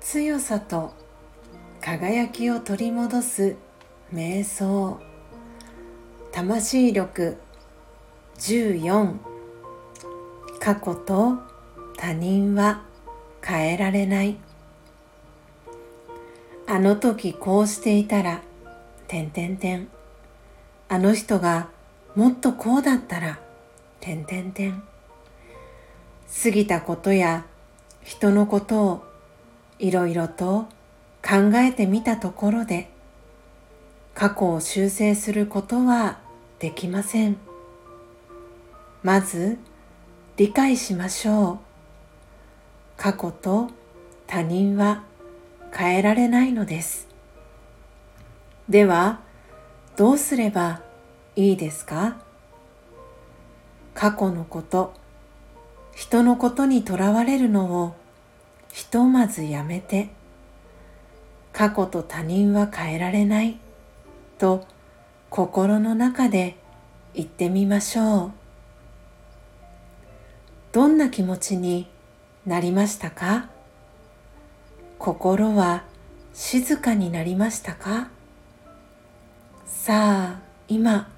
[0.00, 0.94] 強さと
[1.80, 3.56] 輝きを取り戻す
[4.12, 5.00] 瞑想
[6.30, 7.36] 魂力
[8.38, 9.16] 14
[10.60, 11.38] 過去と
[11.96, 12.84] 他人は
[13.42, 14.36] 変えられない。
[16.68, 18.40] あの時こうしていたら。
[19.08, 19.88] てんてんてん
[20.88, 21.70] あの人が
[22.14, 23.40] もっとこうだったら。
[24.04, 24.82] てんてんてん。
[26.42, 27.46] 過ぎたことや
[28.02, 29.04] 人のことを
[29.78, 30.66] いろいろと
[31.26, 32.90] 考えてみたところで
[34.12, 36.18] 過去を修正することは
[36.58, 37.38] できません。
[39.02, 39.56] まず
[40.36, 41.58] 理解しましょう。
[42.98, 43.70] 過去と
[44.26, 45.02] 他人は
[45.74, 47.08] 変えられないのです。
[48.68, 49.20] では
[49.96, 50.82] どうすれば
[51.36, 52.18] いいですか？
[53.94, 54.92] 過去のこと
[55.94, 57.94] 人のことにとらわれるのを
[58.72, 60.10] ひとまずやめて
[61.52, 63.58] 過去と他人は変えられない
[64.38, 64.66] と
[65.30, 66.56] 心の中で
[67.14, 68.32] 言ってみましょう。
[70.72, 71.86] どんな気持ちに
[72.44, 73.48] なりましたか？
[74.98, 75.84] 心は
[76.32, 78.08] 静かになりましたか？
[79.66, 81.08] さあ今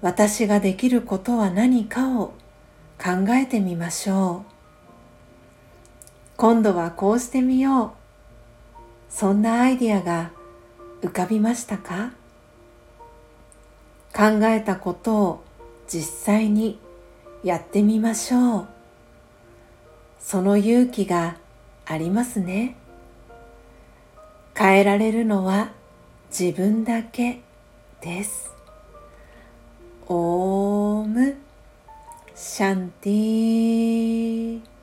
[0.00, 2.34] 私ができることは何かを
[3.02, 4.52] 考えてみましょう。
[6.36, 7.90] 今度はこうしてみよう。
[9.10, 10.30] そんなアイディアが
[11.02, 12.12] 浮かびましたか？
[14.14, 15.44] 考えたことを
[15.88, 16.78] 実際に
[17.42, 18.68] やってみましょう。
[20.20, 21.38] その勇気が
[21.86, 22.76] ありますね。
[24.54, 25.70] 変えられるのは
[26.30, 27.40] 自分だけ
[28.00, 28.52] です。
[32.58, 34.77] シャンティー。